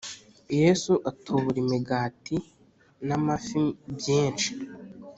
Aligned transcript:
Yesu 0.59 0.91
atubura 1.09 1.57
imigatina 1.63 3.13
amfi 3.17 3.61
byinshi 3.95 4.49